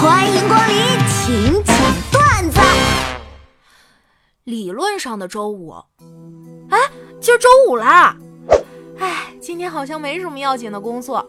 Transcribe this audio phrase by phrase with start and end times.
[0.00, 0.76] 欢迎光临，
[1.10, 1.76] 请讲
[2.10, 2.58] 段子。
[4.44, 5.74] 理论上的周五，
[6.70, 6.78] 哎，
[7.20, 8.16] 今儿周五啦！
[8.98, 11.28] 哎，今天好像没什么要紧的工作，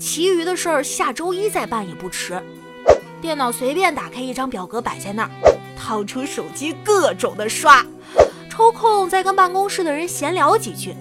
[0.00, 2.42] 其余的事儿下周一再办也不迟。
[3.20, 5.30] 电脑随便打开一张表格摆在那儿，
[5.78, 7.86] 掏出手机各种的刷，
[8.50, 10.92] 抽空再跟办公室的人闲聊几句。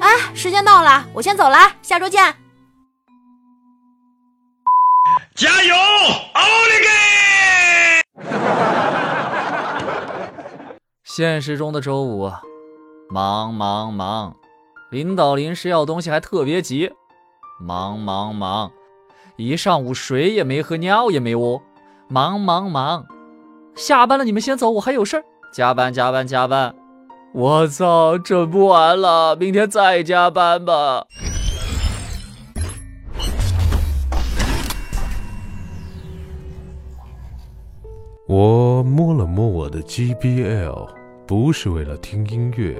[0.00, 2.34] 哎，时间到了，我先走了，下周见。
[5.40, 5.74] 加油，
[6.34, 6.88] 奥利给！
[11.02, 12.30] 现实中的周五，
[13.08, 14.36] 忙忙忙，
[14.90, 16.92] 领导临时要东西还特别急，
[17.58, 18.70] 忙忙忙，
[19.36, 21.62] 一上午水也没喝，尿也没屙，
[22.06, 23.06] 忙忙忙。
[23.74, 26.74] 下班了你们先走，我还有事儿，加班加班加班。
[27.32, 31.06] 我操，整不完了，明天再加班吧。
[38.32, 40.88] 我摸了摸我的 GBL，
[41.26, 42.76] 不是为了听音乐，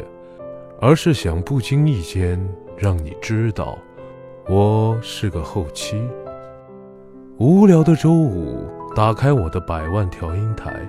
[0.80, 2.40] 而是想不经意间
[2.76, 3.76] 让你知道，
[4.48, 6.00] 我是个后期。
[7.38, 10.88] 无聊的周五，打开我的百万调音台，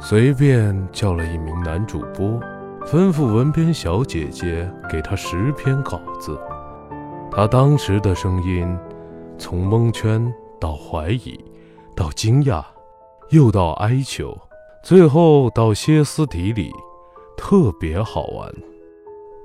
[0.00, 2.26] 随便叫了一名男主播，
[2.84, 6.36] 吩咐文编小姐姐给他十篇稿子。
[7.30, 8.76] 他当时的声音，
[9.38, 11.38] 从蒙圈到怀疑，
[11.94, 12.60] 到惊讶。
[13.30, 14.36] 又到哀求，
[14.82, 16.70] 最后到歇斯底里，
[17.36, 18.52] 特别好玩。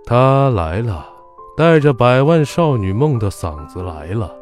[0.05, 1.07] 他来了，
[1.55, 4.33] 带着百万少女梦的嗓子来了。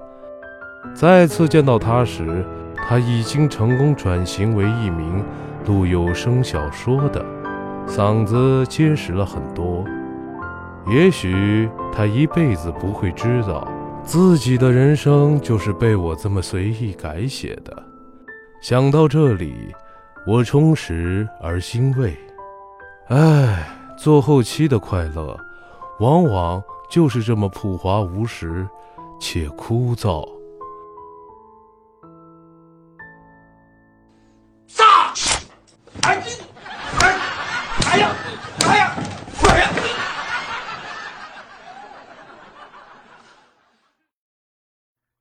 [0.94, 2.46] 再次见到他时，
[2.88, 5.24] 他已经成功转型为一名
[5.66, 7.26] 录有声小说的，
[7.88, 9.84] 嗓子结实了很多。
[10.90, 13.68] 也许他一辈子不会知道，
[14.04, 17.84] 自己的人生就是被我这么随意改写的。
[18.60, 19.74] 想到这里，
[20.26, 22.18] 我充实而欣慰。
[23.08, 23.66] 唉，
[23.98, 25.40] 做后期的快乐，
[26.00, 28.68] 往往就是这么朴华无实
[29.22, 30.28] 且枯燥。
[34.68, 35.14] 炸！
[36.02, 36.22] 哎
[37.00, 37.20] 哎
[37.86, 38.12] 哎呀
[38.66, 38.96] 哎呀
[39.48, 39.72] 哎呀！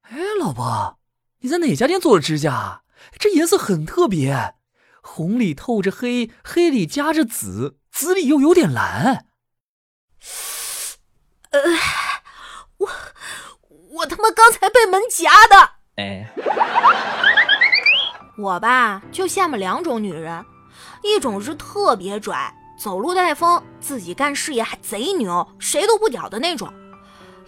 [0.02, 0.98] 哎，老婆，
[1.38, 2.82] 你在哪家店做的指甲？
[3.18, 4.54] 这颜色很特别，
[5.02, 9.26] 红里透着黑，黑里夹着紫，紫里又有点蓝。
[11.50, 11.60] 呃，
[12.78, 12.88] 我
[13.92, 15.70] 我他妈刚才被门夹的。
[15.96, 16.30] 哎，
[18.36, 20.44] 我吧就羡慕两种女人，
[21.02, 26.68] 一种是特别拽，走路带风，自己干事业还贼牛，谁都不屌的那种；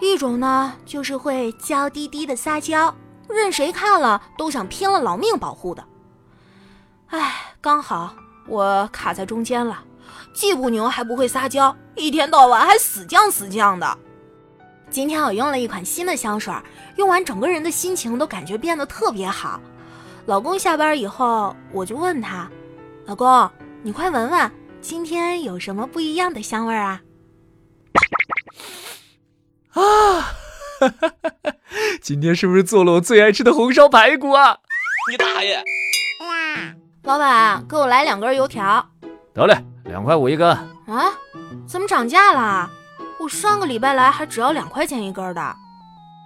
[0.00, 2.94] 一种呢就是会娇滴滴的撒娇。
[3.34, 5.84] 任谁看了都想拼了老命保护的，
[7.08, 8.14] 哎，刚好
[8.46, 9.84] 我卡在中间了，
[10.32, 13.98] 既不牛还不会撒娇，一天到晚还死犟死犟的。
[14.90, 16.54] 今天我用了一款新的香水，
[16.96, 19.60] 用完整个人的心情都感觉变得特别好。
[20.24, 22.50] 老公下班以后，我就问他
[23.04, 23.50] ：“老公，
[23.82, 24.50] 你快闻闻，
[24.80, 27.02] 今天有什么不一样的香味啊？”
[29.72, 29.82] 啊！
[30.80, 31.32] 哈哈哈
[32.08, 34.56] 今天是不是做了我最爱吃的红烧排骨啊？
[35.10, 35.62] 你大爷！
[37.02, 38.82] 老板，给我来两根油条。
[39.34, 39.54] 得嘞，
[39.84, 40.48] 两块五一根。
[40.48, 41.12] 啊？
[41.66, 42.70] 怎么涨价了？
[43.20, 45.56] 我上个礼拜来还只要两块钱一根的。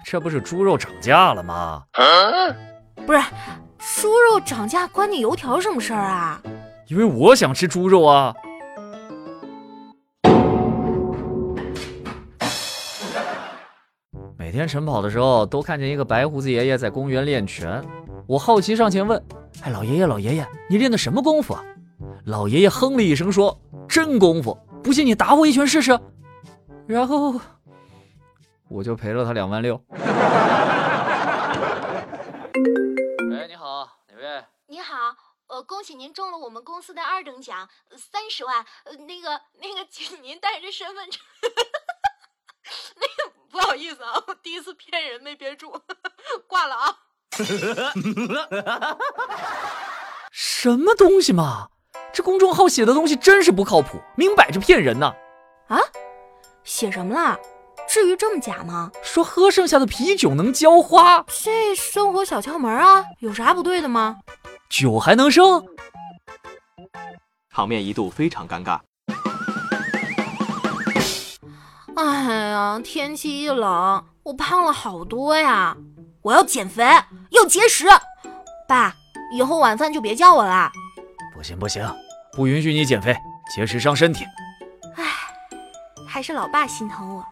[0.06, 1.82] 这不是猪肉涨价了吗？
[3.04, 3.20] 不是，
[4.00, 6.40] 猪肉涨价关你油条什么事儿啊？
[6.86, 8.32] 因为我想吃猪肉啊。
[14.52, 17.82] 每天晨跑的时候，都看见一个白胡子爷爷在公园练拳。
[18.28, 19.18] 我好奇上前问
[19.64, 21.64] ：“哎，老爷爷，老爷爷，你练的什么功夫啊？”
[22.26, 23.58] 老爷爷哼了一声说
[23.88, 24.54] ：“真功夫，
[24.84, 25.98] 不信你打我一拳试试。”
[26.86, 27.40] 然后
[28.68, 29.82] 我就赔了他两万六。
[33.30, 34.44] 喂， 你好，哪位？
[34.66, 35.16] 你好，
[35.46, 37.66] 呃，恭喜您中了我们公司的二等奖，
[37.96, 38.62] 三十万。
[38.84, 41.22] 呃，那个，那个，请您带着身份证。
[42.96, 43.31] 那个。
[43.52, 45.70] 不好意思啊， 第一次骗人没憋住，
[46.48, 46.96] 挂了啊！
[50.32, 51.68] 什么东西嘛？
[52.12, 55.14] 这公众号写的东西真是不靠谱，明摆着骗人呢！
[55.68, 55.78] 啊？
[56.64, 57.38] 写什么了？
[57.88, 58.90] 至于这么假吗？
[59.02, 64.18] 说喝剩下的啤酒能浇花，这生活小窍门啊，有啥不对的吗？
[64.70, 65.66] 酒还能生？
[67.50, 68.80] 场面一度非常尴尬。
[72.04, 75.76] 哎呀，天气一冷，我胖了好多呀！
[76.22, 76.84] 我要减肥，
[77.30, 77.86] 要节食。
[78.66, 78.92] 爸，
[79.32, 80.72] 以后晚饭就别叫我啦。
[81.32, 81.88] 不行不行，
[82.32, 83.16] 不允许你减肥，
[83.54, 84.24] 节食伤身体。
[84.96, 85.04] 唉，
[86.04, 87.24] 还是老爸心疼我。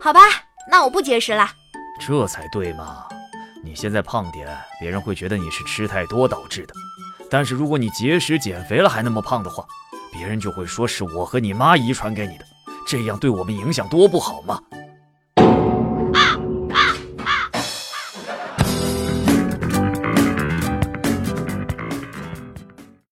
[0.00, 0.20] 好吧，
[0.68, 1.48] 那我不节食了。
[2.00, 3.06] 这才对嘛！
[3.62, 4.48] 你现在胖点，
[4.80, 6.74] 别人会觉得你是吃太多导致的。
[7.30, 9.64] 但是如果你节食减肥了还那么胖的话，
[10.12, 12.44] 别人就会说是我和你妈遗传给你的，
[12.90, 14.60] 这样对我们影响多不好吗！